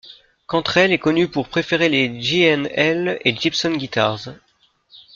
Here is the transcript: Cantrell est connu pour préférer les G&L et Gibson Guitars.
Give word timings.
Cantrell 0.47 0.91
est 0.91 0.97
connu 0.97 1.27
pour 1.27 1.47
préférer 1.47 1.87
les 1.87 2.19
G&L 2.19 3.19
et 3.23 3.35
Gibson 3.35 3.73
Guitars. 3.75 4.29